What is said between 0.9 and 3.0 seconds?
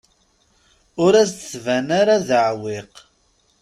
Ur as-d-tban ara d aɛewwiq.